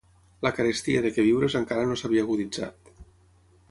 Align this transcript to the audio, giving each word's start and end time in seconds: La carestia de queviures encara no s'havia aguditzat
La 0.47 0.51
carestia 0.59 1.03
de 1.07 1.11
queviures 1.19 1.59
encara 1.61 1.87
no 1.91 2.01
s'havia 2.03 2.27
aguditzat 2.29 2.95